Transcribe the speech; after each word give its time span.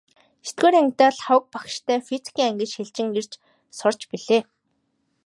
Есдүгээр 0.45 0.75
ангидаа 0.79 1.11
Лхагва 1.15 1.49
багштай 1.53 1.99
физикийн 2.07 2.47
ангид 2.49 2.69
шилжин 2.73 3.09
ирж 3.19 3.31
сурч 3.77 3.99
билээ. 4.11 4.41